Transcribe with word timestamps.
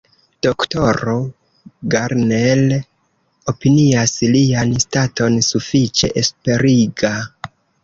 Doktoro 0.45 1.17
Garner 1.95 2.63
opinias 3.55 4.17
lian 4.37 4.75
staton 4.87 5.39
sufiĉe 5.51 6.13
esperiga. 6.25 7.17